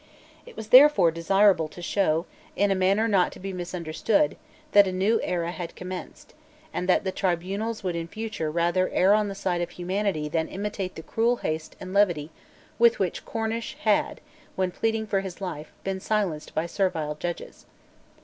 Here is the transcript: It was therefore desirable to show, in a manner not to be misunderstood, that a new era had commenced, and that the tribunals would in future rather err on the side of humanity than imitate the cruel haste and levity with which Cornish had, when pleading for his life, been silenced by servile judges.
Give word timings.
It 0.47 0.57
was 0.57 0.69
therefore 0.69 1.11
desirable 1.11 1.67
to 1.67 1.79
show, 1.79 2.25
in 2.55 2.71
a 2.71 2.75
manner 2.75 3.07
not 3.07 3.31
to 3.33 3.39
be 3.39 3.53
misunderstood, 3.53 4.35
that 4.71 4.87
a 4.87 4.91
new 4.91 5.21
era 5.21 5.51
had 5.51 5.75
commenced, 5.75 6.33
and 6.73 6.89
that 6.89 7.03
the 7.03 7.11
tribunals 7.11 7.83
would 7.83 7.95
in 7.95 8.07
future 8.07 8.49
rather 8.49 8.89
err 8.89 9.13
on 9.13 9.27
the 9.27 9.35
side 9.35 9.61
of 9.61 9.69
humanity 9.69 10.27
than 10.27 10.47
imitate 10.47 10.95
the 10.95 11.03
cruel 11.03 11.35
haste 11.45 11.75
and 11.79 11.93
levity 11.93 12.31
with 12.79 12.97
which 12.97 13.25
Cornish 13.25 13.77
had, 13.81 14.21
when 14.55 14.71
pleading 14.71 15.05
for 15.05 15.19
his 15.19 15.39
life, 15.39 15.71
been 15.83 15.99
silenced 15.99 16.55
by 16.55 16.65
servile 16.65 17.13
judges. 17.13 17.67